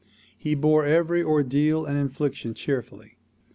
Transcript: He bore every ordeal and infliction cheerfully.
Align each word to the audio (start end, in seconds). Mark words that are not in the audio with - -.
He 0.35 0.55
bore 0.55 0.83
every 0.83 1.21
ordeal 1.21 1.85
and 1.85 1.95
infliction 1.95 2.55
cheerfully. 2.55 3.17